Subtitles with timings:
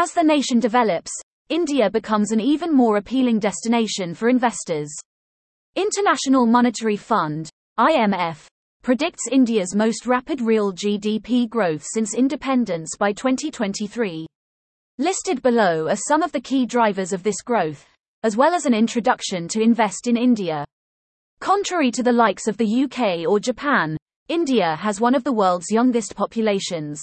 [0.00, 1.10] As the nation develops,
[1.48, 4.88] India becomes an even more appealing destination for investors.
[5.74, 8.46] International Monetary Fund, IMF,
[8.82, 14.24] predicts India's most rapid real GDP growth since independence by 2023.
[14.98, 17.84] Listed below are some of the key drivers of this growth,
[18.22, 20.64] as well as an introduction to invest in India.
[21.40, 23.96] Contrary to the likes of the UK or Japan,
[24.28, 27.02] India has one of the world's youngest populations.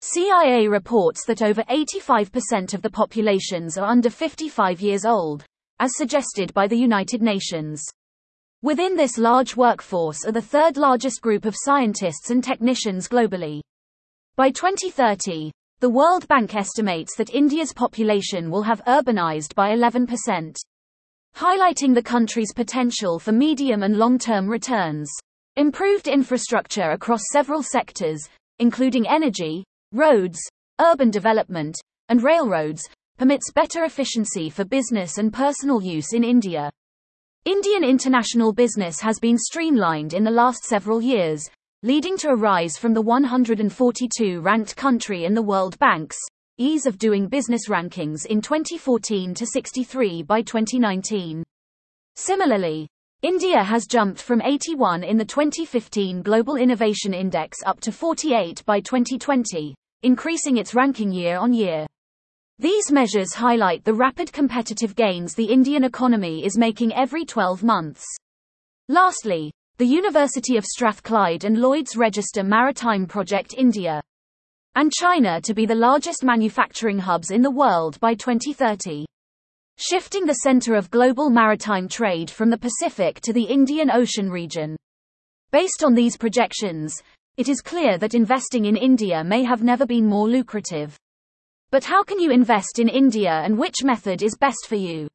[0.00, 5.44] CIA reports that over 85% of the populations are under 55 years old,
[5.80, 7.84] as suggested by the United Nations.
[8.62, 13.60] Within this large workforce are the third largest group of scientists and technicians globally.
[14.36, 20.56] By 2030, the World Bank estimates that India's population will have urbanized by 11%,
[21.36, 25.10] highlighting the country's potential for medium and long-term returns.
[25.56, 28.28] Improved infrastructure across several sectors,
[28.60, 30.38] including energy, roads,
[30.80, 31.76] urban development,
[32.08, 32.82] and railroads,
[33.16, 36.70] permits better efficiency for business and personal use in India.
[37.44, 41.48] Indian international business has been streamlined in the last several years,
[41.82, 46.18] leading to a rise from the 142 ranked country in the World Bank's
[46.58, 51.42] Ease of Doing Business rankings in 2014 to 63 by 2019.
[52.16, 52.88] Similarly,
[53.22, 58.78] India has jumped from 81 in the 2015 Global Innovation Index up to 48 by
[58.78, 59.74] 2020,
[60.04, 61.84] increasing its ranking year on year.
[62.60, 68.04] These measures highlight the rapid competitive gains the Indian economy is making every 12 months.
[68.88, 74.00] Lastly, the University of Strathclyde and Lloyd's Register Maritime Project India
[74.76, 79.06] and China to be the largest manufacturing hubs in the world by 2030.
[79.80, 84.76] Shifting the center of global maritime trade from the Pacific to the Indian Ocean region.
[85.52, 87.00] Based on these projections,
[87.36, 90.96] it is clear that investing in India may have never been more lucrative.
[91.70, 95.06] But how can you invest in India and which method is best for you?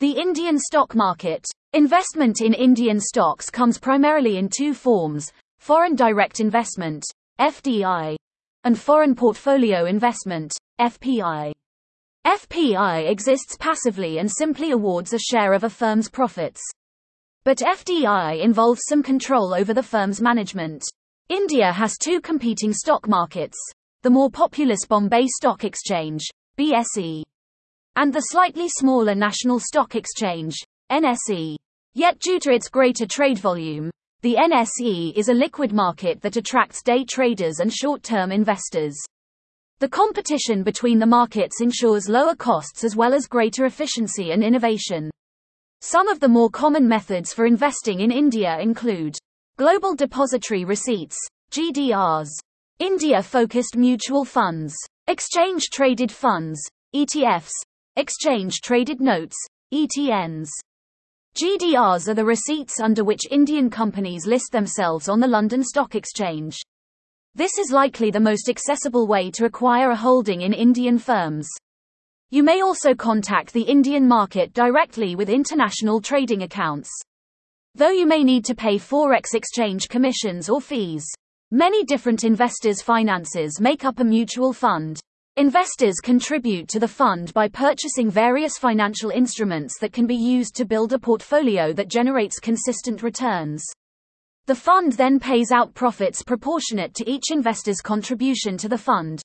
[0.00, 1.46] The Indian stock market.
[1.72, 7.02] Investment in Indian stocks comes primarily in two forms foreign direct investment,
[7.40, 8.14] FDI,
[8.64, 11.54] and foreign portfolio investment, FPI.
[12.26, 16.60] FPI exists passively and simply awards a share of a firm's profits.
[17.44, 20.82] But FDI involves some control over the firm's management.
[21.28, 23.56] India has two competing stock markets
[24.02, 26.24] the more populous Bombay Stock Exchange,
[26.58, 27.22] BSE,
[27.94, 30.56] and the slightly smaller National Stock Exchange,
[30.90, 31.56] NSE.
[31.94, 33.90] Yet due to its greater trade volume,
[34.22, 38.96] the NSE is a liquid market that attracts day traders and short-term investors.
[39.78, 45.10] The competition between the markets ensures lower costs as well as greater efficiency and innovation.
[45.82, 49.18] Some of the more common methods for investing in India include
[49.58, 51.18] Global Depository Receipts,
[51.50, 52.30] GDRs,
[52.78, 54.74] India-focused mutual funds,
[55.08, 56.58] exchange-traded funds,
[56.94, 57.52] ETFs,
[57.96, 59.36] exchange-traded notes,
[59.74, 60.48] ETNs.
[61.38, 66.56] GDRs are the receipts under which Indian companies list themselves on the London Stock Exchange.
[67.36, 71.46] This is likely the most accessible way to acquire a holding in Indian firms.
[72.30, 76.88] You may also contact the Indian market directly with international trading accounts.
[77.74, 81.04] Though you may need to pay forex exchange commissions or fees.
[81.50, 84.98] Many different investors' finances make up a mutual fund.
[85.36, 90.64] Investors contribute to the fund by purchasing various financial instruments that can be used to
[90.64, 93.62] build a portfolio that generates consistent returns.
[94.46, 99.20] The fund then pays out profits proportionate to each investor's contribution to the fund.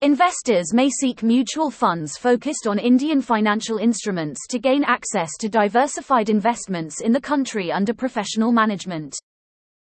[0.00, 6.30] Investors may seek mutual funds focused on Indian financial instruments to gain access to diversified
[6.30, 9.16] investments in the country under professional management.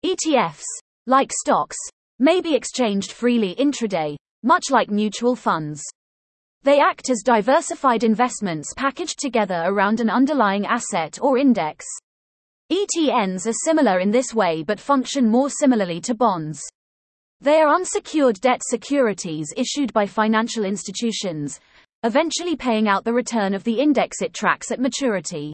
[0.04, 0.66] ETFs,
[1.06, 1.78] like stocks,
[2.20, 5.82] may be exchanged freely intraday, much like mutual funds.
[6.64, 11.86] They act as diversified investments packaged together around an underlying asset or index.
[12.72, 16.62] ETNs are similar in this way but function more similarly to bonds.
[17.40, 21.62] They are unsecured debt securities issued by financial institutions,
[22.04, 25.54] eventually paying out the return of the index it tracks at maturity.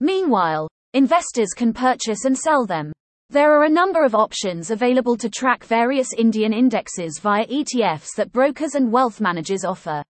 [0.00, 2.92] Meanwhile, investors can purchase and sell them.
[3.30, 8.32] There are a number of options available to track various Indian indexes via ETFs that
[8.32, 10.02] brokers and wealth managers offer.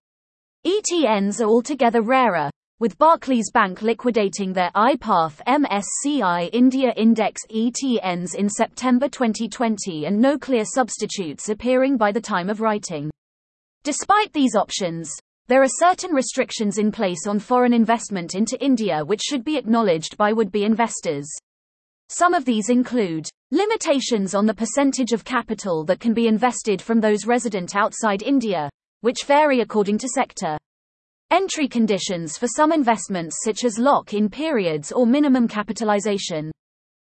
[0.67, 2.51] ETNs are altogether rarer,
[2.83, 10.37] with Barclays Bank liquidating their iPath MSCI India Index ETNs in September 2020 and no
[10.37, 13.09] clear substitutes appearing by the time of writing.
[13.85, 15.13] Despite these options,
[15.47, 20.17] there are certain restrictions in place on foreign investment into India which should be acknowledged
[20.17, 21.31] by would be investors.
[22.09, 27.01] Some of these include limitations on the percentage of capital that can be invested from
[27.01, 28.69] those resident outside India,
[29.03, 30.59] which vary according to sector.
[31.33, 36.53] Entry conditions for some investments such as lock-in periods or minimum capitalization.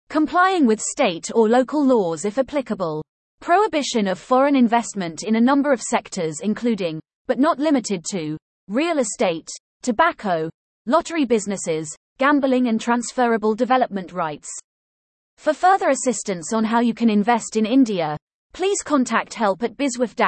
[0.08, 3.04] Complying with state or local laws if applicable.
[3.42, 9.00] Prohibition of foreign investment in a number of sectors including, but not limited to, real
[9.00, 9.50] estate,
[9.82, 10.48] tobacco,
[10.86, 14.48] lottery businesses, gambling and transferable development rights.
[15.36, 18.15] For further assistance on how you can invest in India,
[18.56, 20.18] please contact help at biswif-uk